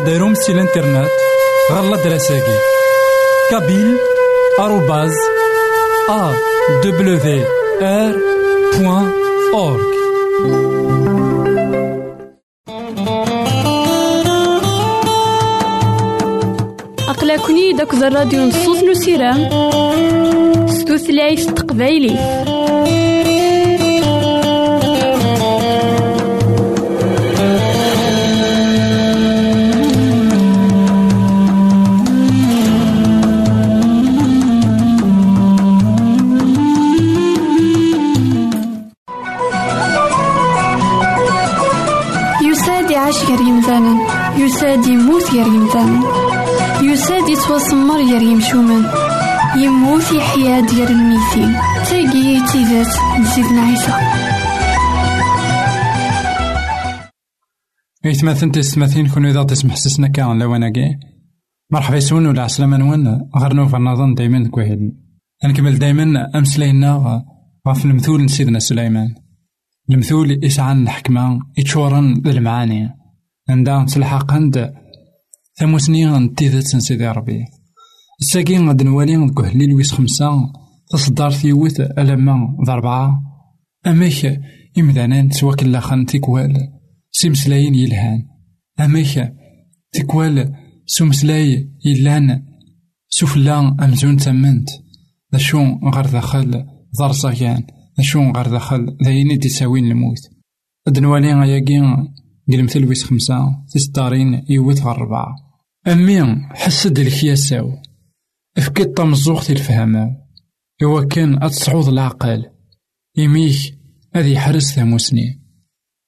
ماذا 0.00 0.12
غديرهم 0.12 0.34
سي 0.34 0.52
الانترنت 0.52 1.10
غالا 1.72 1.96
دراساكي 2.04 2.58
كابيل 3.50 3.96
آروباز 4.58 5.14
أ 6.08 6.32
دبليو 6.84 7.44
آر 7.82 8.16
بوان 8.78 9.12
أورك 9.54 9.94
أقلكني 17.08 17.72
داك 17.72 17.94
الراديو 17.94 18.44
نصوص 18.44 18.82
نسيرام 18.82 19.48
ستوثلايف 20.68 21.50
تقبايلي. 21.50 22.59
يساد 44.60 44.86
يموت 44.86 45.30
غير 45.32 45.46
يمثالا 45.46 46.00
يساد 46.82 47.28
يتوسمر 47.28 47.96
غير 47.96 48.22
يمشومان 48.22 48.84
يموت 49.56 50.12
يحيا 50.12 50.60
ديال 50.60 50.88
الميتين. 50.88 51.52
تاقي 51.88 52.40
تيزات 52.52 52.86
نزيدنا 53.20 53.62
عيسى 53.62 53.92
إيثماثن 58.04 58.52
تستماثين 58.52 59.08
كون 59.08 59.26
إذا 59.26 59.42
تسمح 59.42 59.76
سسنا 59.76 60.08
كان 60.08 60.38
لوانا 60.38 60.70
كي. 60.70 60.96
مرحبا 61.70 61.96
يسون 61.96 62.26
ولا 62.26 62.42
عسلامة 62.42 62.76
نوان. 62.76 63.20
غير 63.36 63.52
نوفا 63.52 63.78
نظن 63.78 64.14
دايما 64.14 64.48
كوهيد 64.48 64.78
نكمل 65.44 65.78
دايما 65.78 66.30
أمسلينا 66.34 67.22
غاف 67.66 67.84
المثول 67.84 68.30
سيدنا 68.30 68.58
سليمان. 68.58 69.14
المثول 69.90 70.44
يسعى 70.44 70.72
الحكمة. 70.72 71.40
يتشورن 71.58 72.14
بالمعاني 72.14 72.99
عندها 73.50 73.84
تلحق 73.84 74.32
عند 74.32 74.72
ثموسني 75.60 76.28
تيذت 76.28 76.66
سيدي 76.66 77.08
ربي. 77.08 77.44
الساقي 78.20 78.58
غاد 78.58 78.82
نوالي 78.82 79.16
نكهليل 79.16 79.74
ويس 79.74 79.92
خمسة 79.92 80.52
تصدر 80.90 81.30
ثيوت 81.30 81.80
ألما 81.80 82.56
ضربعة. 82.66 83.22
أميك 83.86 84.40
إمدانان 84.78 85.30
سوا 85.30 85.54
كلا 85.54 85.80
خان 85.80 86.06
تيكوال 86.06 86.68
سيمسلاين 87.12 87.74
يلهان. 87.74 88.26
أميك 88.80 89.32
تيكوال 89.92 90.52
سومسلاي 90.86 91.70
يلان 91.84 92.42
سفلا 93.08 93.76
أمزون 93.84 94.16
تمنت 94.16 94.68
ذا 95.32 95.38
شو 95.38 95.58
غير 95.94 96.06
دخل 96.06 96.64
ضر 96.98 97.12
صغيان. 97.12 97.62
ذا 97.98 98.04
شو 98.04 98.20
غير 98.20 98.46
دخل 98.46 98.96
ذايني 99.04 99.36
تساوين 99.36 99.84
الموت 99.84 100.18
أدنوالي 100.88 101.34
غياكي 101.34 101.80
قلمت 102.52 102.76
الويس 102.76 103.04
خمسة 103.04 103.64
تستارين 103.74 104.44
يوت 104.48 104.82
غير 104.82 104.98
ربعة 104.98 105.36
أمي 105.86 106.22
حسد 106.50 106.98
الكياساو 106.98 107.72
أفكي 108.58 108.84
تمزوغ 108.84 109.50
الفهمة 109.50 110.16
إوا 110.82 111.04
كان 111.04 111.42
أتصعود 111.42 111.88
العقل. 111.88 112.46
إميك 113.18 113.78
أذي 114.16 114.38
حرس 114.38 114.74
ثموسني 114.74 115.40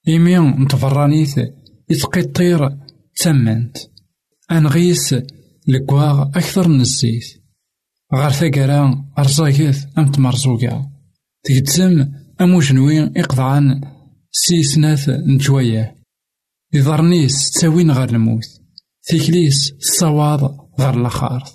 إمي 0.09 0.39
نتفرانيث 0.39 1.41
يتقي 1.91 2.23
طير 2.23 2.79
تمنت. 3.17 3.77
أنغيس 4.53 5.15
لكواغ 5.69 6.23
أكثر 6.23 6.69
من 6.69 6.81
الزيت. 6.81 7.25
غار 8.15 8.33
ثقرا 8.33 9.05
أرزاكيث 9.19 9.85
أم 9.99 10.11
تمرزوقا 10.11 10.91
تقدسم 11.45 12.09
أم 12.41 12.55
وجنوين 12.55 13.13
إقضعان 13.17 13.81
سيسناث 14.33 15.09
نجوية 15.09 16.02
يضرنيس 16.75 17.51
تساوين 17.51 17.91
غير 17.91 18.11
الموت 18.11 18.45
تيكليس 19.03 19.73
الصواب 19.73 20.57
غير 20.81 21.01
الأخارث 21.01 21.53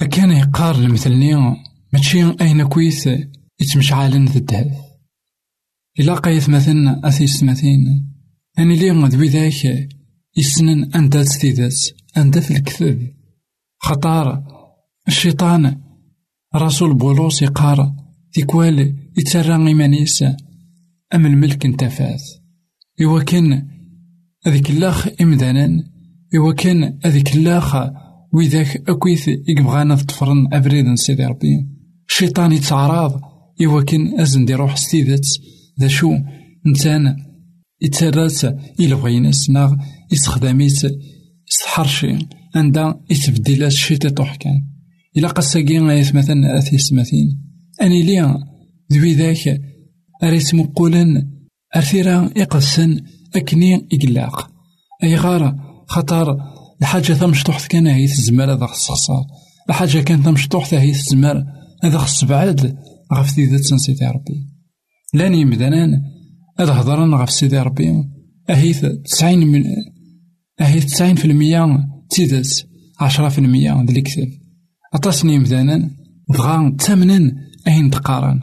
أكان 0.00 0.30
يقار 0.30 0.74
المثلني 0.74 1.34
ماشي 1.92 2.30
أين 2.40 2.68
كويث 2.68 3.08
يتمشعالن 3.60 4.24
ذا 4.24 4.38
الدهب 4.38 4.72
إلا 6.00 6.14
قايث 6.14 6.48
مثلا 6.48 7.08
أثيس 7.08 7.42
مثين 7.42 8.12
أني 8.58 8.76
لي 8.76 8.90
ذوي 8.90 9.28
ذاك 9.28 9.88
يسنن 10.36 10.94
أنت 10.94 11.16
تستيدات 11.16 11.74
أنت 12.16 12.38
في 12.38 12.50
الكذب 12.50 13.14
خطار 13.78 14.42
الشيطان 15.08 15.80
رسول 16.56 16.94
بولوس 16.94 17.42
يقار 17.42 17.94
تيكوال 18.32 18.96
يتسرى 19.18 19.68
إيمانيس 19.68 20.22
أم 21.14 21.26
الملك 21.26 21.66
انتفاث 21.66 22.22
إوا 23.02 23.22
كان 23.22 23.79
هذيك 24.46 24.70
اللاخ 24.70 25.08
إمدانا 25.20 25.84
إوا 26.36 26.52
كان 26.52 26.98
هذيك 27.04 27.36
اللاخ 27.36 27.76
ويذاك 28.34 28.82
أكويث 28.88 29.28
يبغانا 29.48 29.94
تفرن 29.96 30.48
أبريد 30.52 30.94
سيدي 30.94 31.24
ربي. 31.24 31.68
الشيطان 32.08 32.52
يتعراض 32.52 33.20
إوا 33.64 33.82
كان 33.82 34.20
أزن 34.20 34.44
دي 34.44 34.54
روح 34.54 34.76
ستيدت 34.76 35.26
ذا 35.80 35.88
شو؟ 35.88 36.12
نتان 36.66 37.16
يتسرات 37.82 38.44
إلا 38.80 38.94
بغيناس 38.94 39.50
ناغ 39.50 39.74
يستخدميت 40.12 40.82
يستحرشي 41.50 42.18
عندها 42.54 43.00
يتبديلات 43.10 43.72
شي 43.72 43.96
تطوح 43.96 44.36
كان 44.36 44.62
إلا 45.16 45.28
قصاقي 45.28 45.78
غايث 45.78 46.14
مثلا 46.14 46.58
أثيس 46.58 46.92
مثين 46.92 47.40
أني 47.82 48.02
ليا 48.02 48.38
ذوي 48.92 49.12
ذاك 49.12 49.60
أريت 50.22 50.54
مقولا 50.54 51.28
أرثيرا 51.76 52.30
يقسن 52.36 53.00
أكني 53.36 53.88
إقلاق. 53.92 54.50
أي 55.02 55.16
غارة 55.16 55.56
خطر 55.86 56.36
الحاجة 56.80 57.12
تمشطوح 57.12 57.66
كان 57.66 57.86
هي 57.86 58.06
تزمر 58.06 58.52
هذا 58.52 58.66
خصصار 58.66 59.24
الحاجة 59.70 59.98
كانت 59.98 60.24
تمشطوح 60.24 60.74
هي 60.74 60.92
تزمر 60.92 61.44
هذا 61.82 61.98
خص 61.98 62.24
بعد 62.24 62.76
غف 63.14 63.38
ذات 63.38 63.60
سيدي 63.60 64.06
ربي. 64.06 64.46
لاني 65.14 65.44
مدنان 65.44 66.02
هذا 66.60 66.72
هضران 66.72 67.14
غف 67.14 67.30
سيدي 67.30 67.58
ربي. 67.58 68.04
أهيث 68.50 68.86
تسعين 69.04 69.46
من 69.46 69.64
أهيث 70.60 70.84
تسعين 70.84 71.16
في 71.16 71.24
المية 71.24 71.88
تيدس 72.10 72.64
عشرة 73.00 73.28
في 73.28 73.38
المية 73.38 73.82
ذلك 73.82 74.08
أطاسني 74.94 75.38
مدانا 75.38 75.90
بغا 76.28 76.76
تامنا 76.78 77.32
أين 77.66 77.90
تقارن. 77.90 78.40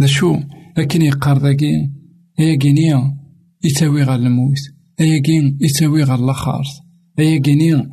ذا 0.00 0.06
شو؟ 0.06 0.36
لكن 0.78 1.02
يقار 1.02 1.38
ذاكي 1.38 1.90
هي 2.38 2.56
كينيا 2.56 3.19
يتاوي 3.64 4.02
غير 4.02 4.14
الموت 4.14 4.58
هي 4.98 5.20
كين 5.20 5.58
يتاوي 5.60 6.02
غير 6.02 6.18
هي 7.18 7.38
كينيا 7.38 7.90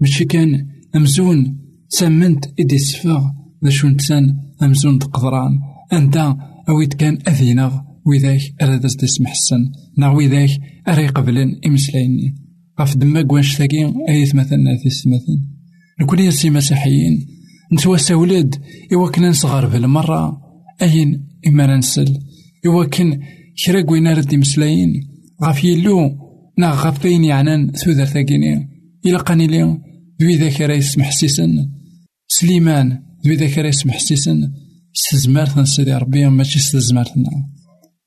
ماشي 0.00 0.24
كان 0.24 0.66
أمزون 0.96 1.58
تسمنت 1.90 2.44
إدي 2.60 2.78
سفاغ 2.78 3.24
ذا 3.64 3.88
نتسان 3.88 4.36
أمزون 4.62 4.98
تقدران. 4.98 5.58
أنت 5.92 6.34
أويت 6.68 6.94
كان 6.94 7.18
أذينغ 7.28 7.80
وذاك 8.06 8.40
أراد 8.62 8.84
اسم 8.84 9.26
حسن 9.26 9.72
نا 9.96 10.10
وذاك 10.10 10.50
أري 10.88 11.06
قبلن 11.06 11.60
إمسلايني 11.66 12.34
غف 12.80 12.96
دما 12.96 13.22
كوانش 13.22 13.56
ثاقي 13.56 13.94
أيث 14.08 14.34
مثلا 14.34 14.74
أثيس 14.74 15.06
مثلا. 15.06 15.40
نكون 16.00 16.18
يسي 16.18 16.50
مسيحيين. 16.50 17.26
نتواسى 17.72 18.14
ولاد 18.14 18.54
إوا 18.92 19.10
كنا 19.10 19.28
نصغر 19.28 19.66
بالمرة 19.68 20.40
أين 20.82 21.28
إما 21.46 21.66
ننسل 21.66 22.18
إوا 22.66 22.84
كان 22.84 23.20
كرا 23.64 23.80
كوين 23.80 24.08
رد 24.08 24.34
مسلايين 24.34 25.08
غاف 25.44 25.64
يلو 25.64 26.18
نا 26.58 26.70
غاف 26.70 27.04
يعنان 27.04 27.70
ثوذر 27.70 28.04
ثاقيني 28.04 28.68
إلا 29.06 29.18
قاني 29.18 29.46
لي 29.46 29.78
ذوي 30.22 30.36
ذاك 30.36 30.60
يسمح 30.60 31.10
سليمان 32.28 33.02
ذوي 33.26 33.36
ذاك 33.36 33.58
راه 33.58 33.68
يسمح 33.68 33.98
سيسن 33.98 34.52
سيدي 35.64 35.92
ربي 35.92 36.26
ماشي 36.26 36.58
ستزمارتنا 36.58 37.30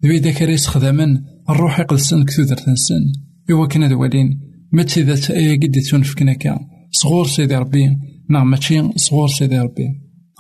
ذوي 0.06 0.18
ذاك 0.18 0.42
راه 0.42 0.52
يستخدمن 0.52 1.18
الروح 1.50 1.80
يقلسن 1.80 2.24
كثوذر 2.24 2.58
تنسن. 2.58 3.04
إوا 3.52 3.68
كنا 3.68 3.88
دوالين 3.88 4.40
ماشي 4.72 5.02
ذات 5.02 5.32
أيا 5.32 5.56
قد 5.56 5.82
تونفكنا 5.90 6.34
كا. 6.34 6.60
صغور 6.92 7.28
سيدي 7.28 7.56
ربي. 7.56 7.98
نا 8.30 8.44
ماشي 8.44 8.90
صغور 8.96 9.28
سيدي 9.28 9.60
ربي. 9.60 9.88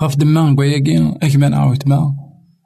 غاف 0.01 0.17
دما 0.17 0.49
نقوياكي 0.49 1.13
أكمان 1.23 1.53
عاود 1.53 1.83
ما. 1.87 2.20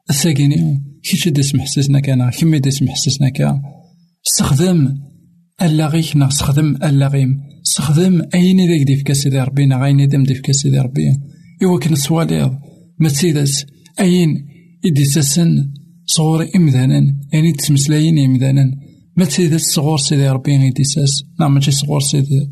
الساقيني 0.09 0.83
كيش 1.03 1.27
داس 1.27 1.55
محسسنا 1.55 1.99
كان 1.99 2.29
كيما 2.29 2.57
داس 2.57 2.83
محسسنا 2.83 3.29
كا. 3.29 3.61
استخدم 4.27 4.97
اللاغيك 5.61 6.15
نا 6.15 6.27
استخدم 6.27 6.75
اللاغيم 6.83 7.39
استخدم 7.67 8.21
أين 8.33 8.69
ذاك 8.69 8.87
ديفكا 8.87 9.13
سيدي 9.13 9.39
ربي 9.39 9.65
نا 9.65 9.77
غاين 9.77 10.07
دم 10.07 10.23
ديفكا 10.23 10.53
سيدي 10.53 10.79
ربي. 10.79 11.19
إوا 11.63 11.79
كان 11.79 11.95
سواليض 11.95 12.51
ما 12.99 13.09
تسيدس 13.09 13.65
أين 13.99 14.47
إدي 14.85 15.05
ساسن 15.05 15.73
صغور 16.05 16.47
إمذانا 16.55 17.15
يعني 17.33 17.51
تسمسلاين 17.51 18.19
إمذانا 18.19 18.71
ما 19.17 19.25
تسيدس 19.25 19.61
صغور 19.61 19.97
سيدي 19.97 20.29
ربي 20.29 20.67
إدي 20.67 20.83
ساس. 20.83 21.23
نا 21.39 21.47
ماشي 21.47 21.71
صغور 21.71 22.01
سيدي 22.01 22.49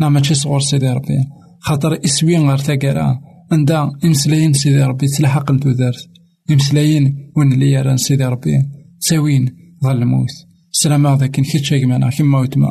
نا 0.00 0.08
ماشي 0.08 0.34
صغور 0.34 0.60
سيدي 0.60 0.88
ربي. 0.88 1.18
خاطر 1.60 1.98
إسوين 2.04 2.48
غير 2.48 2.58
تاكارا 2.58 3.20
عندها 3.52 3.90
إمسلاين 4.04 4.52
سيدي 4.52 4.82
ربي 4.82 5.06
تلحق 5.06 5.52
نتودارت 5.52 6.08
إمسلاين 6.50 7.32
وين 7.36 7.52
اللي 7.52 7.72
يران 7.72 7.96
سيدي 7.96 8.24
ربي. 8.24 8.62
تساوين 9.00 9.56
ظل 9.84 10.02
الموت 10.02 10.28
سلام 10.70 11.16
ذاك 11.16 11.30
كيتش 11.30 11.72
معنا 11.72 12.10
كيما 12.10 12.40
ويتما 12.40 12.70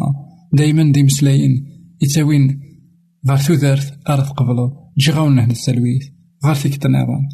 دايما 0.53 0.91
دي 0.91 1.03
مسلاين. 1.03 1.65
يتساوين 2.01 2.59
غير 3.29 3.37
تودارت 3.37 3.93
أرث 4.09 4.29
قبلو 4.29 4.71
جي 4.97 5.11
غاونا 5.11 5.43
هنا 5.45 5.51
السلويت 5.51 6.01
غير 6.45 6.55
فيك 6.55 6.77
تنظام 6.77 7.27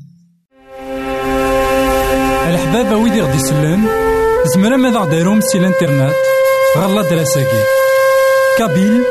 الحبابة 2.50 2.98
ويدي 2.98 3.22
غدي 3.22 3.38
يسلن 3.38 3.84
زمرا 4.56 4.78
ماذا 4.78 5.00
غديرهم 5.00 5.42
سي 5.42 5.58
الانترنت؟ 5.58 6.14
غالا 6.78 7.10
دراساكي. 7.10 7.64
كابيل 8.60 9.02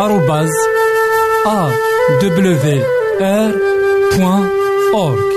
آروباز 0.00 0.50
أ 1.46 1.70
دبليو 2.22 2.82
آر 3.20 3.54
بوان 4.16 4.48
أورك 4.94 5.36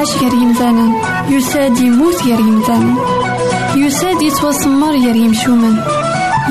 يعيش 0.00 0.16
غير 0.16 0.32
يمثالا 0.32 0.92
يساد 1.28 1.78
يموت 1.78 2.22
غير 2.22 2.40
يمثالا 2.40 2.94
يساد 3.76 4.22
يتوسمر 4.22 4.90
غير 4.90 5.16
يمشومان 5.16 5.84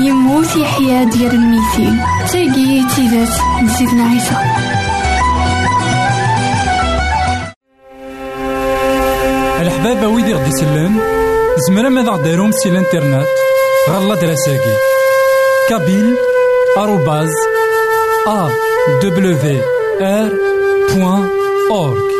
يموت 0.00 0.56
يحيا 0.56 1.04
ديال 1.04 1.34
الميتين 1.34 2.00
تاقي 2.32 2.84
تيدات 2.96 3.28
نسيتنا 3.62 4.04
عيسى. 4.04 4.36
الحبابة 9.60 10.08
ويدي 10.08 10.34
غدي 10.34 10.48
يسلم 10.48 11.00
زمرا 11.68 11.88
ماذا 11.88 12.10
غديرهم 12.10 12.52
سي 12.52 12.68
الانترنت. 12.68 13.26
غالا 13.88 14.14
دراساكي 14.14 14.76
كابيل 15.68 16.16
آروباز 16.78 17.30
أ 18.28 18.48
دبليو 19.02 19.62
آر 20.00 20.32
بوان 20.94 21.28
أورك 21.70 22.19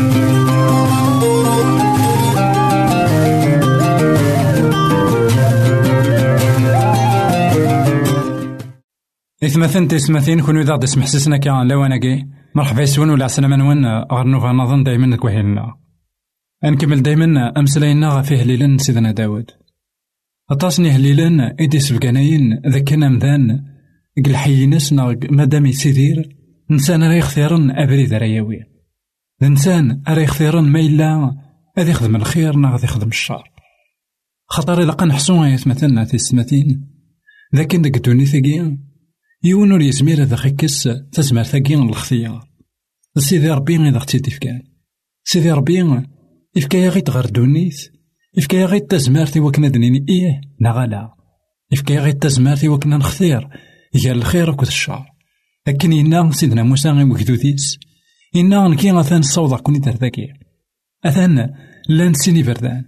إثمثن 9.43 9.87
تسمثين 9.87 10.41
كون 10.41 10.57
إذا 10.57 10.73
غدي 10.73 10.87
سمح 10.87 11.05
سسنا 11.05 11.37
كان 11.37 11.67
لواناكي 11.67 12.25
مرحبا 12.55 12.81
يسون 12.81 13.09
ولا 13.09 13.25
عسلامة 13.25 13.55
نون 13.55 13.85
غير 14.11 14.51
نظن 14.53 14.83
دايما 14.83 15.15
كوهيلنا 15.15 15.75
نكمل 16.63 17.01
دايما 17.01 17.59
أمسلاينا 17.59 18.09
غفيه 18.09 18.43
ليلا 18.43 18.77
سيدنا 18.77 19.11
داود. 19.11 19.51
أطاسني 20.51 20.89
هليلا 20.89 21.55
إيدي 21.59 21.79
سبقاناين 21.79 22.61
ذاكنا 22.67 23.09
مذان 23.09 23.65
قل 24.25 24.35
حيناس 24.35 24.93
مادام 25.31 25.65
يسيدير 25.65 26.37
إنسان 26.71 27.03
راه 27.03 27.13
يختارن 27.13 27.71
أبريد 27.71 28.13
راه 28.13 28.25
ياوي 28.25 28.59
الإنسان 29.41 30.01
راه 30.07 30.19
يختارن 30.19 30.63
ما 30.63 30.79
إلا 30.79 31.35
غادي 31.79 31.91
يخدم 31.91 32.15
الخير 32.15 32.55
نا 32.55 32.71
غادي 32.71 32.83
يخدم 32.83 33.07
الشر. 33.07 33.51
خاطر 34.47 34.81
إلا 34.83 34.91
قنحسو 34.91 35.43
آيات 35.43 35.67
مثلا 35.67 36.05
في 36.05 36.13
السماتين 36.13 36.87
لكن 37.53 37.81
ديك 37.81 37.97
يون 39.43 39.71
ور 39.71 39.81
يزمير 39.81 40.23
هذا 40.23 40.35
خيكس 40.35 40.89
تزمر 41.11 41.43
ثقيا 41.43 41.77
الاختيار 41.77 42.47
سيدي 43.17 43.49
ربي 43.49 43.75
إذا 43.89 43.97
أختي 43.97 44.19
تفكان 44.19 44.63
سيدي 45.23 45.51
ربي 45.51 46.03
يفكايا 46.55 46.89
غيت 46.89 47.09
غير 47.09 47.25
دونيت. 47.25 47.91
يفكايا 48.37 48.65
غيت 48.65 48.91
تزمارتي 48.91 49.39
وكنا 49.39 49.67
دنيني. 49.67 50.05
إيه 50.09 50.41
نغالا 50.61 51.13
يفكايا 51.71 51.99
غيت 51.99 52.23
تزمارتي 52.23 52.67
وكنا 52.67 52.97
نختير 52.97 53.47
يا 54.05 54.11
الخير 54.11 54.49
وكذا 54.49 54.69
الشر 54.69 55.05
لكن 55.67 55.93
إنا 55.93 56.31
سيدنا 56.31 56.63
موسى 56.63 56.89
غي 56.89 57.03
وكدوديس 57.03 57.79
إنا 58.35 58.67
نكي 58.67 58.99
أثان 58.99 59.19
الصوضة 59.19 59.57
كوني 59.57 59.79
ترذاكي 59.79 60.27
أثان 61.05 61.53
لأن 61.89 62.13
سيني 62.13 62.43
بردان 62.43 62.85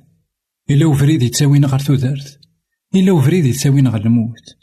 إلا 0.70 0.86
وفريد 0.86 1.22
يتساوينا 1.24 1.68
غير 1.68 1.80
تودرت 1.80 2.39
إلا 2.96 3.12
وفريد 3.12 3.46
يتساوينا 3.46 3.89
غير 3.89 4.06
الموت. 4.06 4.56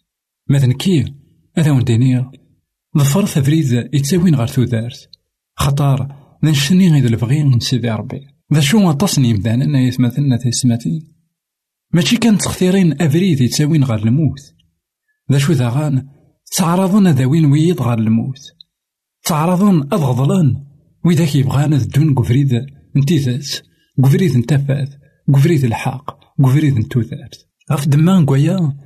مثلا 0.49 0.75
كي 0.75 1.20
أذا 1.61 1.71
وندينير 1.71 2.31
ظفر 2.99 3.27
ثفريد 3.27 3.73
يتساوين 3.73 4.35
غير 4.35 4.47
تودرت 4.47 5.09
خطار 5.57 6.17
نشني 6.43 6.93
غير 6.93 7.07
البغي 7.07 7.45
من 7.45 7.61
سيدي 7.61 7.91
ربي 7.91 8.21
ذا 8.55 8.61
شو 8.61 8.91
أطسني 8.91 9.35
مدانا 9.35 9.65
أنا 9.65 9.81
يتمثلنا 9.81 10.37
تسماتي 10.37 11.07
ماشي 11.93 12.17
كان 12.17 12.39
تختيرين 12.39 13.03
أفريد 13.03 13.41
يتساوين 13.41 13.85
غير 13.85 13.99
الموت 13.99 14.55
ذا 15.33 15.39
شو 15.39 15.53
ذا 15.53 15.69
غان 15.69 16.09
تعرضون 16.57 17.09
ذوين 17.09 17.45
ويد 17.45 17.83
غير 17.83 17.99
الموت 17.99 18.41
تعرضون 19.25 19.83
أضغضلان 19.83 20.65
وإذا 21.05 21.37
يبغانا 21.37 21.77
الدون 21.77 22.15
قفريد 22.15 22.67
انتيذات 22.97 23.49
قفريد 24.03 24.35
انتفات 24.35 24.89
قفريد 25.35 25.65
الحاق 25.65 26.19
قفريد 26.45 26.77
انتوذات 26.77 27.35
غف 27.73 27.89
دمان 27.89 28.27
قويا 28.27 28.77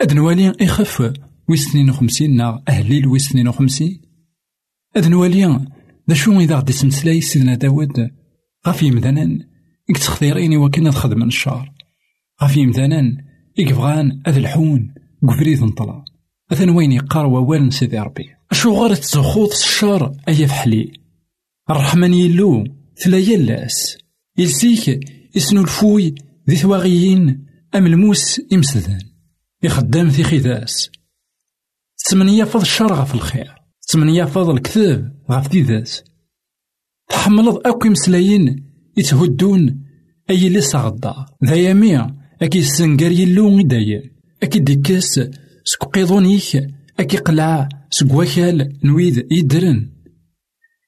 أد 0.00 0.12
نوالي 0.12 0.52
إخف 0.60 1.12
ويس 1.48 1.68
اثنين 1.68 1.90
وخمسين 1.90 2.36
نا 2.36 2.62
أهليل 2.68 3.06
ويس 3.06 3.28
اثنين 3.28 3.48
وخمسين. 3.48 4.00
أد 4.96 5.06
نوالي 5.06 5.66
ذا 6.08 6.14
شو 6.14 6.40
إذا 6.40 6.56
غدي 6.56 6.72
سمسلاي 6.72 7.20
سيدنا 7.20 7.54
داود؟ 7.54 8.10
غف 8.66 8.82
يمدانان 8.82 9.40
إك 9.90 9.98
تختيريني 9.98 10.56
وكنا 10.56 10.90
تخدم 10.90 11.18
من 11.18 11.26
الشهر. 11.26 11.72
يمدانان 12.56 13.16
إك 13.58 13.72
بغان 13.72 14.22
أذ 14.26 14.36
الحون 14.36 14.94
قفريد 15.28 15.62
انطلع 15.62 16.04
أثن 16.52 16.70
وين 16.70 16.92
يقار 16.92 17.26
ووال 17.26 17.72
سيدي 17.72 17.98
ربي. 17.98 18.24
أشو 18.50 18.74
غار 18.74 18.94
تزخوض 18.94 19.50
الشر 19.52 20.14
أيا 20.28 20.46
فحلي؟ 20.46 20.92
الرحمن 21.70 22.14
يلو 22.14 22.64
ثلا 22.96 23.18
يلاس 23.18 23.98
يلسيك 24.38 25.00
يسنو 25.34 25.60
الفوي 25.60 26.14
ذي 26.50 26.56
ثواغيين 26.56 27.46
أم 27.74 27.86
الموس 27.86 28.40
إمسدان 28.52 29.00
يخدم 29.62 30.10
في 30.10 30.22
خذاس 30.22 30.90
تمن 32.10 32.28
يافض 32.28 32.60
الشر 32.60 32.92
غف 32.92 33.14
الخير. 33.14 33.54
تمن 33.88 34.08
يافض 34.08 34.50
الكذب 34.50 35.12
غف 35.30 35.48
ديداس 35.48 36.04
تحملض 37.08 37.66
أكو 37.66 37.88
مسلايين 37.88 38.64
يتهدون 38.96 39.84
أي 40.30 40.48
لسا 40.48 40.78
غدا 40.78 41.14
ذا 41.44 41.54
يميع 41.54 42.10
أكي 42.42 42.58
السنقر 42.58 43.12
يلو 43.12 43.60
دايم 43.60 44.02
أكي 44.42 44.58
ديكاس 44.58 45.20
سكو 45.64 45.86
قيضونيك 45.86 46.66
أكي 47.00 47.16
قلع 47.16 47.68
سكو 47.90 48.22
وكال 48.22 48.78
نويد 48.84 49.32
يدرن. 49.32 49.90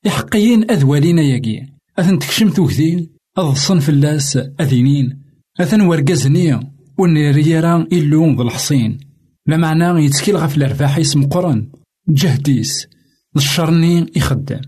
يحقيين 0.05 0.71
أذوالين 0.71 1.19
ياقي 1.19 1.67
أثن 1.99 2.19
تكشم 2.19 2.51
توكدين 2.51 3.11
أضصن 3.37 3.79
فلاس 3.79 4.39
أذينين. 4.61 5.23
أثن 5.61 5.81
ورقزني 5.81 6.61
ونريرا 6.99 7.89
إلو 7.93 8.33
ذو 8.33 8.43
الحصين. 8.43 9.06
لا 9.47 9.57
معنى 9.57 10.05
يتكيل 10.05 10.37
غف 10.37 10.83
اسم 10.83 11.27
قرن. 11.27 11.73
جهديس 12.09 12.87
الشرني 13.37 14.07
يخدم. 14.17 14.61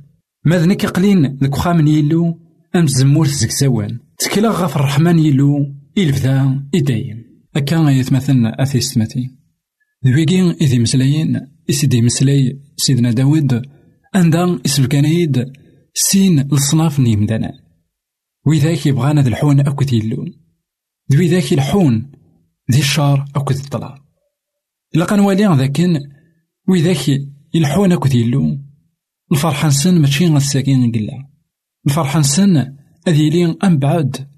ماذنك 0.45 0.87
قلين 0.87 1.38
ذك 1.43 1.67
يلو؟ 1.67 2.38
أم 2.77 2.87
زمور 2.87 3.27
زكزوان 3.27 3.99
تكلا 4.19 4.49
غف 4.49 4.77
الرحمن 4.77 5.19
يلو. 5.19 5.75
إلفذا 5.99 6.64
إدايم 6.75 7.25
أكا 7.57 7.91
يتمثلنا 7.91 8.62
أثيستماتي 8.62 9.31
ذويقين 10.07 10.51
إذي 10.51 10.79
مسلايين 10.79 11.41
إسيدي 11.71 12.03
مسلاي 12.03 12.61
سيدنا 12.77 13.12
داود. 13.12 13.62
أندا 14.17 14.59
إسبكانيد 14.67 15.53
سين 15.95 16.41
الصناف 16.53 17.01
نيمدانا 17.01 17.53
وذاك 18.47 18.87
يبغانا 18.87 19.23
ذا 19.23 19.29
الحون 19.29 19.61
أكد 19.61 19.93
يلون 19.93 20.33
ذوي 21.12 21.29
ذاك 21.29 21.53
الحون. 21.53 22.11
ذي 22.73 22.79
الشار 22.79 23.25
أكد 23.37 23.57
الطلع 23.57 24.08
إلا 24.94 25.05
كان 25.05 25.20
والي 25.20 25.57
ذاكن 25.57 26.01
وذاك 26.68 27.20
الحون 27.55 27.92
أكد 27.92 28.14
يلون 28.14 28.64
الفرحة 29.33 29.68
نسن 29.68 30.01
ماشي 30.01 30.27
غساكين 30.27 30.92
قلا 30.92 31.29
الفرحة 31.87 32.20
نسن 32.20 32.57
أذي 33.09 33.31
لي 33.31 33.57
أم 33.64 33.79
بعد. 33.79 34.29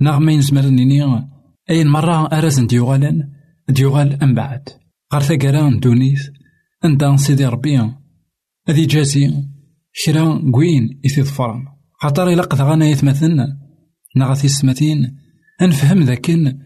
نغمين 0.00 0.40
زمرنيني 0.40 1.28
أين 1.70 1.88
مرة 1.88 2.26
أرزن 2.26 2.66
ديوغالن 2.66 3.28
ديوغال 3.68 4.22
أم 4.22 4.34
بعد. 4.34 4.68
غار 5.14 5.22
ثقران 5.22 5.80
دونيث 5.80 6.28
أندا 6.84 7.16
سيدي 7.16 7.46
ربي. 7.46 7.92
أذي 8.68 8.86
جازي 8.86 9.44
كرا 10.04 10.50
قوين 10.54 11.00
إثي 11.06 11.22
ظفران 11.22 11.64
خاطر 12.00 12.28
إلا 12.28 12.42
قد 12.42 12.60
غانا 12.60 12.86
يتمثلنا 12.86 13.58
نغاثي 14.16 14.46
السماتين 14.46 15.18
أنفهم 15.62 16.02
ذاكن 16.02 16.58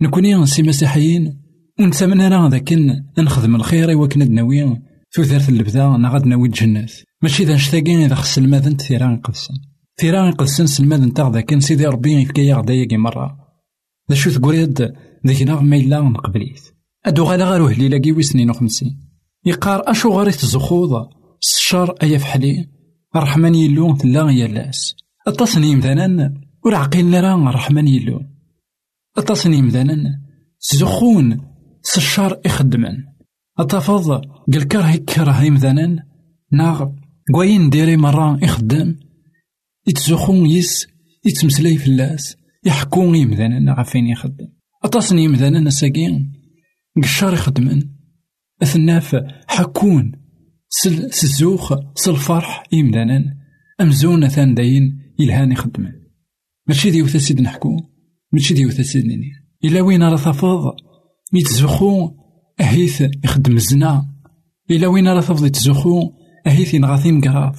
نكوني 0.00 0.46
سي 0.46 0.62
مسيحيين. 0.62 1.41
ونتمنى 1.80 2.26
أنا 2.26 2.48
ذاكن 2.48 3.04
نخدم 3.18 3.54
الخير 3.54 3.98
وكنا 3.98 4.24
دناوي. 4.24 4.78
ثوثرت 5.16 5.48
البدا 5.48 5.88
نغاد 5.88 6.26
ناوي 6.26 6.48
الجنات. 6.48 6.92
ماشي 7.22 7.44
ذا 7.44 7.54
نشتاقين 7.54 8.00
إذا 8.00 8.14
خص 8.14 8.38
الماذن 8.38 8.76
ثيران 8.76 9.16
قدسن 9.16 9.54
ثيران 10.00 10.32
قدسن 10.32 10.66
سلماذن 10.66 11.12
تاع 11.12 11.28
ذاكن 11.28 11.60
سيدي 11.60 11.86
ربي 11.86 12.12
يفكايا 12.12 12.54
غدا 12.54 12.74
ياكي 12.74 12.96
مرة. 12.96 13.36
ذا 14.10 14.16
شو 14.16 14.30
تقوليد 14.30 14.92
ذيكنا 15.26 15.60
ما 15.60 15.76
إلا 15.76 16.00
نقبليت 16.00 16.62
أدو 17.06 17.24
غالا 17.24 17.44
غير 17.44 17.62
وهليلاكي 17.62 18.12
وسنين 18.12 18.50
وخمسين. 18.50 19.00
يقار 19.46 19.90
أشو 19.90 20.10
غاري 20.10 20.30
تزخوض 20.30 21.08
الشر 21.42 21.94
أيا 22.02 22.18
فحلي. 22.18 22.68
الرحمن 23.16 23.54
يلو 23.54 23.96
تلا 23.96 24.30
يا 24.30 24.46
لاس. 24.46 24.94
التصنيم 25.28 25.80
ذنان 25.80 26.40
ور 26.64 26.74
عقيلنا 26.74 27.20
راه 27.20 27.48
الرحمن 27.48 27.88
يلو. 27.88 28.20
أتصني 29.18 29.62
مدانا 29.62 30.20
سشار 31.82 32.40
إخدمن. 32.46 32.96
أتفض 33.58 34.10
قال 34.52 34.68
كره 34.68 34.90
يكره 34.90 35.42
يمدانا 35.42 36.04
ناغ 36.52 36.88
قوين 37.34 37.70
ديري 37.70 37.96
مرة 37.96 38.38
يخدم 38.44 38.96
يتزخون 39.86 40.46
يس 40.46 40.86
يتمسلاي 41.24 41.76
فلاس 41.76 42.36
يحكون 42.64 43.14
يمدانا 43.14 43.72
غفين 43.72 44.06
يخدم. 44.06 44.48
أتصني 44.84 45.24
يمدانا 45.24 45.70
ساقين. 45.70 46.32
قشار 47.02 47.32
يخدمن. 47.32 47.82
أثناف 48.62 49.16
حكون. 49.48 50.12
سل 50.68 51.12
سزوخ 51.12 51.74
سل 51.94 52.16
فرح 52.16 52.62
يمدانا 52.72 53.36
أمزون 53.80 54.28
ثان 54.28 54.54
داين 54.54 55.12
يلهان 55.18 55.52
يخدمن. 55.52 55.92
ماشي 56.66 56.90
ديوثا 56.90 57.18
سيد 57.18 57.40
نحكو 57.40 57.76
ماشي 58.32 58.54
ديوثا 58.54 58.82
سيد 58.82 59.06
نيني 59.06 59.30
إلا 59.64 59.80
وين 59.80 60.02
راه 60.02 60.16
تفض 61.32 61.38
ميتزخو 61.38 62.10
أهيث 62.60 63.02
يخدم 63.24 63.56
الزنا. 63.56 64.06
إلا 64.70 64.86
وين 64.86 65.08
راه 65.08 65.20
تفضي 65.20 65.50
تزخو 65.50 66.10
أهيث 66.46 66.74
ينغاثي 66.74 67.12
مقراض 67.12 67.56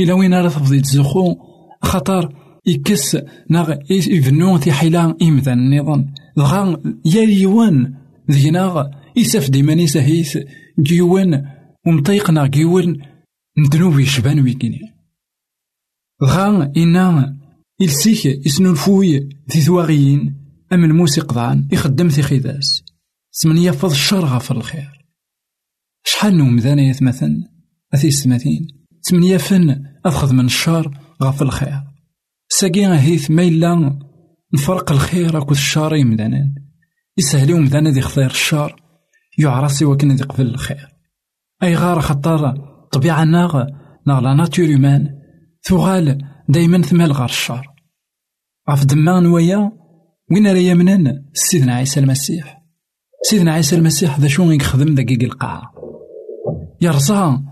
إلا 0.00 0.14
وين 0.14 0.34
راه 0.34 0.48
تفضي 0.48 0.80
تزخو 0.80 1.36
خطر 1.82 2.34
يكس 2.66 3.16
ناغ 3.50 3.74
يفنو 3.90 4.58
في 4.58 4.72
حيلا 4.72 5.16
إمذا 5.22 5.52
النظام 5.52 6.14
دغا 6.36 6.82
يا 7.04 7.22
يوان 7.22 7.94
ذينا 8.30 8.90
يساف 9.16 9.50
ديما 9.50 9.86
هيث 9.96 10.38
جيوان 10.80 11.44
ومطيقنا 11.86 12.46
جيوان 12.46 12.96
ندنوب 13.58 13.98
يشبان 14.00 14.40
ويكيني. 14.40 14.80
دغا 16.20 16.72
إنا 16.76 17.36
إلسيك 17.80 18.46
يسنو 18.46 18.74
في 18.74 19.60
ثواغيين 19.60 20.34
أم 20.72 20.84
الموسيقى 20.84 21.58
يخدم 21.72 22.08
في 22.08 22.22
خذاس 22.22 22.91
سمن 23.34 23.58
يفض 23.58 23.90
الشر 23.90 24.24
غفر 24.24 24.56
الخير. 24.56 25.06
شحال 26.04 26.36
نوم 26.36 26.58
ذانا 26.58 26.82
يثمثن 26.82 27.44
أثي 27.94 28.10
ستماثين 28.10 28.66
سمن 29.00 29.24
يفن 29.24 29.84
أخذ 30.06 30.32
من 30.32 30.44
الشر 30.44 30.98
غفر 31.22 31.44
الخير. 31.44 31.82
ساقي 32.48 32.86
هيث 32.86 33.30
إلا 33.30 33.98
نفرق 34.54 34.92
الخير 34.92 35.38
أكو 35.38 35.52
الشر 35.52 35.96
يمدانا 35.96 36.54
يسهلو 37.18 37.58
مدانا 37.58 37.90
دي 37.90 38.00
خطير 38.00 38.30
الشر 38.30 38.82
يعرسي 39.38 39.84
وكنا 39.84 40.14
دي 40.14 40.22
قبل 40.22 40.46
الخير. 40.46 40.88
أي 41.62 41.74
غار 41.74 42.00
خطر 42.00 42.54
طبيعة 42.92 43.24
ناغ 43.24 43.64
ناغ 44.06 44.20
لا 44.20 44.34
ناتور 44.34 44.64
يومان 44.64 45.10
ثغال 45.62 46.28
دايما 46.48 46.82
ثمال 46.82 47.12
غار 47.12 47.28
الشر. 47.28 47.66
غف 48.70 48.84
دمان 48.84 49.26
ويا 49.26 49.72
وين 50.30 50.46
راه 50.46 50.58
يمنن 50.58 51.24
سيدنا 51.34 51.74
عيسى 51.74 52.00
المسيح. 52.00 52.61
سيدنا 53.24 53.52
عيسى 53.52 53.76
المسيح 53.76 54.18
ذا 54.20 54.28
شو 54.28 54.50
يخدم 54.50 54.94
دقيق 54.94 55.22
القاعة 55.22 55.72
يرزا 56.80 57.42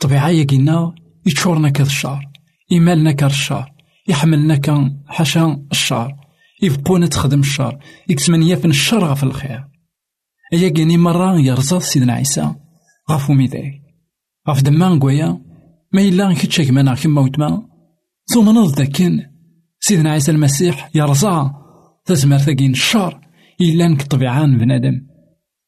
طبيعة 0.00 0.28
يقينا 0.28 0.94
يتشورنا 1.26 1.70
كذا 1.70 1.86
الشار 1.86 2.28
يمالنا 2.70 3.12
كار 3.12 3.30
الشار 3.30 3.72
يحملنا 4.08 4.56
كان 4.56 5.00
حاشا 5.06 5.66
الشار 5.72 6.16
يبقونا 6.62 7.06
تخدم 7.06 7.40
الشر 7.40 7.78
يكسمن 8.08 8.42
يفن 8.42 8.70
الشر 8.70 9.04
غف 9.04 9.24
الخير. 9.24 9.64
أيا 10.52 10.68
كيني 10.68 10.96
مرة 10.96 11.40
يرزا 11.40 11.78
سيدنا 11.78 12.12
عيسى 12.12 12.54
غف 13.10 13.30
ميداي 13.30 13.82
غف 14.48 14.62
دمان 14.62 15.00
قويا 15.00 15.42
ما 15.92 16.00
إلا 16.00 16.34
كيتشاك 16.34 16.70
مانا 16.70 16.94
كيما 16.94 17.20
وتما 17.20 17.68
ثم 18.26 18.50
نض 18.50 18.74
داكن 18.74 19.20
سيدنا 19.80 20.10
عيسى 20.10 20.30
المسيح 20.30 20.90
يرزا 20.94 21.52
تزمر 22.04 22.38
ثاقين 22.38 22.70
الشر 22.70 23.20
إلا 23.60 23.88
نك 23.88 24.02
طبيعان 24.02 24.58
بنادم. 24.58 25.13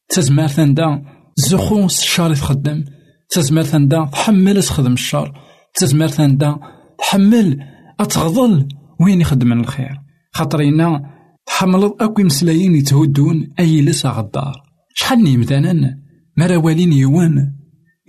تزمر 0.09 0.47
ثندا 0.47 1.03
زخون 1.35 1.83
الشر 1.83 2.35
تخدم 2.35 2.85
تزمر 3.29 3.63
ثندا 3.63 4.05
تحمل 4.05 4.63
تخدم 4.63 4.93
الشر 4.93 5.33
تزمر 5.73 6.07
ثندا 6.07 6.59
تحمل 6.99 7.59
أتغضل 7.99 8.67
وين 8.99 9.21
يخدم 9.21 9.53
الخير. 9.53 9.97
خاطرينا 10.31 11.01
تحملض 11.45 11.93
أكو 12.01 12.23
مسلايين 12.23 12.75
يتهدون 12.75 13.53
أي 13.59 13.81
لسا 13.81 14.09
غدار. 14.09 14.63
شحال 14.93 15.23
نيمدانا 15.23 15.97
مرا 16.37 16.57
والين 16.57 16.93
يوان؟ 16.93 17.53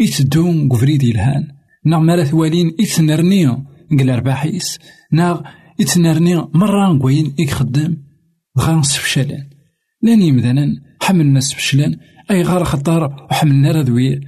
يتدون 0.01 0.69
قفريد 0.69 1.05
الهان 1.05 1.49
نا 1.85 1.99
مرا 1.99 2.25
ثوالين 2.25 2.77
يتنرني 2.81 3.47
قل 3.91 4.11
أرباحيس 4.11 4.79
نا 5.13 5.43
يتنرني 5.79 6.37
مرة 6.37 6.93
نقوين 6.93 7.35
يخدم. 7.39 7.97
غا 8.59 8.83
سفشلان 8.83 9.49
لأن 10.03 10.23
يمدانا 10.23 10.67
حملنا 11.09 11.41
أي 12.31 12.43
غار 12.43 12.65
خطار 12.65 13.27
وحملنا 13.31 13.73
رذوي 13.73 14.21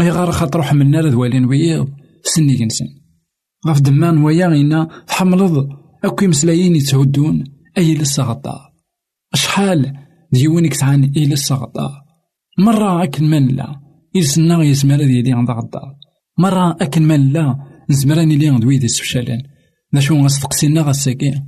أي 0.00 0.10
غار 0.10 0.30
خطر 0.30 0.60
وحملنا 0.60 1.00
رذوالين 1.00 1.44
ويض 1.44 1.88
سني 2.22 2.54
جنسن 2.54 2.86
غف 3.66 3.80
دمان 3.80 4.18
ويا 4.18 4.46
غينا 4.46 4.88
تحملض. 5.06 5.68
أكو 6.04 6.24
يمسلايين 6.24 6.76
يتهدون. 6.76 7.44
أي 7.78 7.94
لسا 7.94 8.22
غطا 8.22 8.58
أشحال 9.34 9.96
ديونك 10.32 10.74
تعان 10.74 11.12
أي 11.16 11.26
لسا 11.26 11.54
غطا 11.54 11.90
مرة 12.58 13.02
أكن 13.02 13.24
من 13.24 13.48
لا. 13.48 13.80
يسنا 14.14 14.62
يزمر 14.64 14.96
ذي 14.96 15.22
لي 15.22 15.32
عند 15.32 15.50
غطا 15.50 15.94
مرة 16.38 16.76
أكن 16.80 17.02
من 17.02 17.32
لا. 17.32 17.56
نزمراني 17.90 18.36
لي 18.36 18.48
عند 18.48 18.64
ويدي 18.64 18.88
سفشالان 18.88 19.42
ذا 19.94 20.00
شو 20.00 20.22
غاستقسينا 20.22 20.82
غاساكي 20.82 21.42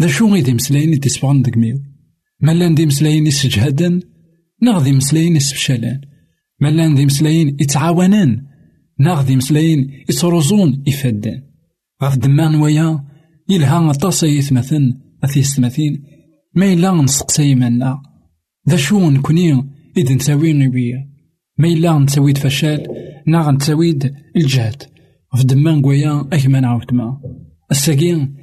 ذا 0.00 0.06
شو 0.06 0.32
غيدي 0.32 0.54
مسلايين 0.54 0.92
يتسبغن 0.92 1.42
دقميو. 1.42 1.89
مالا 2.40 2.74
دي 2.74 2.86
مسلايين 2.86 3.26
يسجهدن 3.26 4.00
نغذي 4.62 4.92
مسلايين 4.92 5.36
يسفشالان 5.36 6.00
مالا 6.60 6.94
دي 6.94 7.06
مسلايين 7.06 7.56
يتعاونان 7.60 8.46
نغذي 9.00 9.36
مسلايين 9.36 10.04
يتروزون 10.08 10.82
يفدان 10.86 11.42
غف 12.02 12.16
دمان 12.18 12.54
ويا 12.54 13.04
يلها 13.48 13.90
أطاس 13.90 14.22
يثمثن 14.22 14.94
أثي 15.24 15.42
ستماثين 15.42 16.02
ما 16.54 16.72
إلا 16.72 16.92
نسقسي 16.92 17.54
منا 17.54 18.02
ذا 18.68 18.76
شو 18.76 19.10
نكوني 19.10 19.52
إذ 19.96 20.14
نساوي 20.14 20.52
نبيا 20.52 21.10
ما 21.58 21.68
إلا 21.68 21.98
نساويد 21.98 22.38
فشال 22.38 22.86
نا 23.26 23.50
نساويد 23.50 24.14
الجهد. 24.36 24.82
في 25.36 25.44
دمان 25.44 25.82
أكما 26.32 26.60
نعاود 26.60 26.94
ما. 26.94 27.20
الساقين 27.70 28.36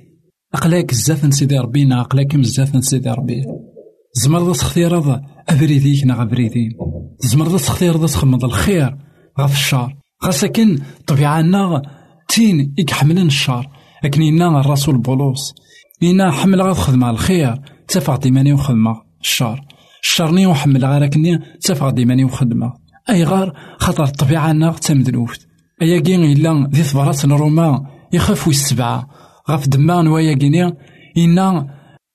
أقلاك 0.53 0.91
الزاف 0.91 1.33
سيدي 1.33 1.57
ربي 1.57 1.85
نا 1.85 2.01
أقلاك 2.01 2.35
بزاف 2.35 2.85
سيدي 2.85 3.09
ربي. 3.09 3.45
زمر 4.13 4.53
تختير 4.53 4.97
هذا 4.97 5.21
أبريديك 5.49 6.05
نا 6.05 6.21
أبريدين 6.21 6.71
زمر 7.19 7.57
تختير 7.57 7.97
ذا 7.97 8.05
تخمض 8.05 8.45
الخير 8.45 8.97
غف 9.39 9.53
الشار 9.53 9.95
غاساكن 10.25 10.79
طبيعة 11.07 11.41
تين 12.27 12.73
يكحملن 12.77 13.27
الشار 13.27 13.69
لكن 14.03 14.21
إنا 14.21 14.59
الرسول 14.59 14.97
بولوس 14.97 15.53
إنا 16.03 16.31
حمل 16.31 16.61
غاد 16.61 16.75
خدمة 16.75 17.09
الخير 17.09 17.61
تفع 17.87 18.15
ديماني 18.15 18.53
وخدمة 18.53 19.01
الشر 19.21 19.61
الشرني 20.03 20.45
وحمل 20.45 20.85
غير 20.85 21.07
كني 21.07 21.39
تفع 21.61 21.89
ديماني 21.89 22.23
وخدمة 22.23 22.73
أي 23.09 23.23
غار 23.23 23.53
خطر 23.77 24.03
الطبيعة 24.03 24.51
نا 24.51 24.71
تمدلوفت 24.71 25.47
أيا 25.81 25.99
كين 25.99 26.23
إلا 26.23 26.69
ذي 26.73 26.83
ثبرات 26.83 27.25
نروما 27.25 27.85
يخاف 28.13 28.47
السبعة 28.47 29.07
غاف 29.49 29.67
دمان 29.67 30.07
ويا 30.07 30.33
كيني 30.33 30.73
إنا 31.17 31.67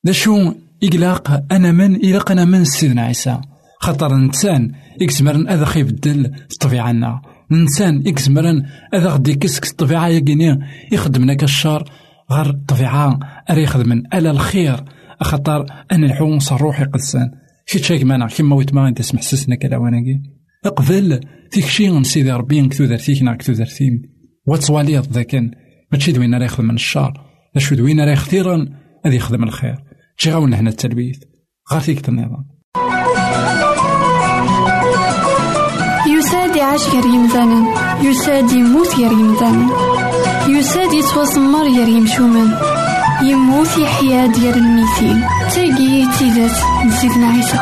ذا 0.06 0.12
شو 0.12 0.52
إقلاق 0.84 1.44
أنا 1.52 1.72
من 1.72 1.94
إلاق 1.94 2.30
أنا 2.30 2.44
من 2.44 2.64
سيدنا 2.64 3.02
عيسى. 3.02 3.40
خطر 3.80 4.14
إنسان 4.14 4.72
يكسمرن 5.00 5.48
أذا 5.48 5.64
خيب 5.64 5.86
الدل 5.86 6.32
الطبيعة 6.52 7.22
إنسان 7.52 8.02
إكزمرن 8.06 8.62
هذا 8.94 9.08
غدي 9.10 9.34
كسك 9.34 9.66
الطبيعة 9.66 10.08
يقيني 10.08 10.58
يخدم 10.92 11.24
لك 11.30 11.42
الشر 11.42 11.90
غير 12.32 12.50
الطبيعة 12.50 13.20
أري 13.50 13.62
يخدمن 13.62 14.14
ألا 14.14 14.30
الخير. 14.30 14.84
أخطر 15.20 15.66
أن 15.92 16.04
الحونس 16.04 16.52
الروحي 16.52 16.84
قدسان 16.84 17.30
كي 17.66 18.04
مانا 18.04 18.26
كيما 18.26 18.56
ويت 18.56 18.74
ما 18.74 18.88
انت 18.88 19.02
سمح 19.02 19.22
سسنا 19.22 19.56
كلا 19.56 19.76
واناكي 19.76 20.22
اقبل 20.64 21.20
فيك 21.50 21.64
شي 21.64 22.04
سيدي 22.04 22.32
ربي 22.32 22.68
كتو 22.68 22.84
درتيك 22.84 23.22
نا 23.22 23.36
كتو 23.36 23.52
درتيم 23.52 24.02
وتصواليض 24.46 25.12
ذاكن 25.12 25.50
ماشي 25.92 26.12
دوين 26.12 26.34
راه 26.34 26.44
يخدم 26.44 26.64
من 26.64 26.74
الشر. 26.74 27.12
اشو 27.56 27.74
دوين 27.74 28.00
راه 28.00 28.12
يخدم 29.06 29.42
الخير. 29.42 29.91
تجي 30.22 30.32
غاونا 30.32 30.60
هنا 30.60 30.70
التلبيث 30.70 31.18
غير 31.72 31.80
فيك 31.80 32.08
النظام 32.08 32.46
يساد 36.06 36.56
يعيش 36.56 36.88
غير 36.88 37.04
يمثالا 37.04 37.66
يساد 38.02 38.52
يموت 38.52 38.94
غير 38.96 39.12
يمثالا 39.12 39.66
يساد 40.48 40.92
يتوسمر 40.92 41.62
غير 41.62 41.88
يمشومان 41.88 42.58
يموت 43.22 43.78
يحيا 43.78 44.26
ديال 44.26 44.54
الميتين 44.54 45.24
تاقي 45.54 46.18
تيدات 46.18 46.56
نسيتنا 46.86 47.26
عيسى. 47.26 47.58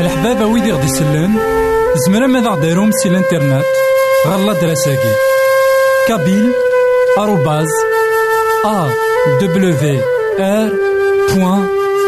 الحبابة 0.00 0.46
ويدي 0.46 0.72
غدي 0.72 0.86
يسلم 0.86 1.38
زمرا 2.06 2.26
ماذا 2.26 2.48
غديرهم 2.48 2.90
سي 2.90 3.08
الانترنت. 3.08 3.64
غالا 4.26 4.52
دراساكي. 4.52 5.14
كابيل. 6.08 6.52
آروباز. 7.18 7.87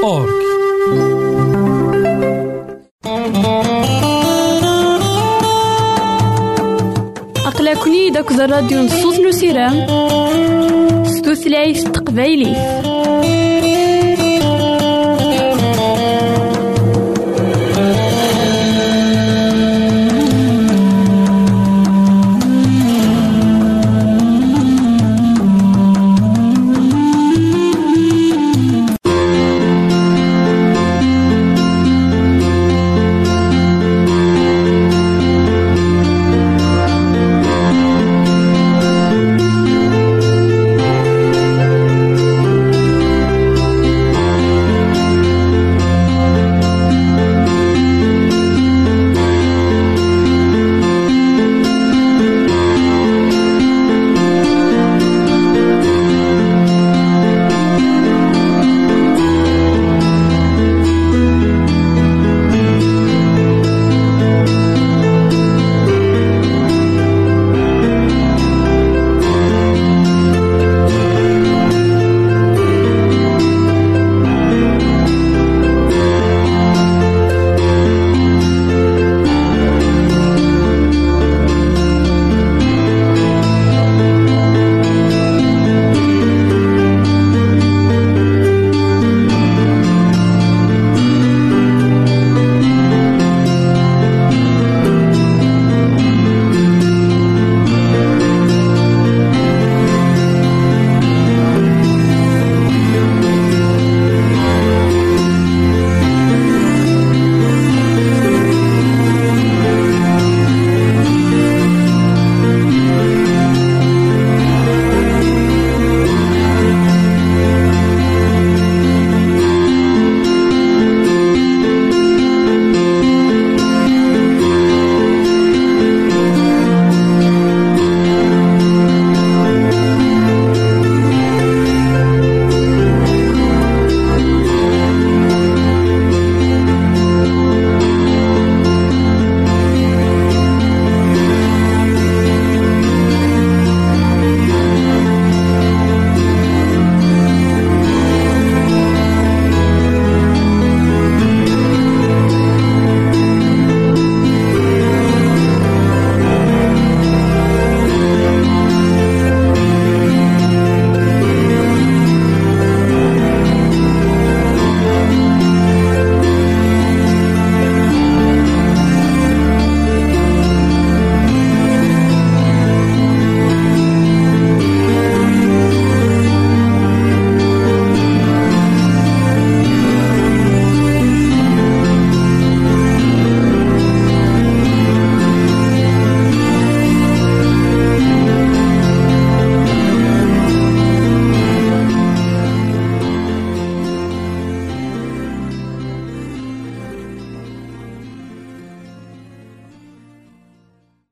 أورك 0.04 0.40
أقلكني 7.46 8.10
داك 8.10 8.30
الراديو 8.32 8.82
نصوص 8.82 9.18
نسيرام 9.18 9.86
ستوثلايف 11.06 11.82
تقبايليه 11.88 12.80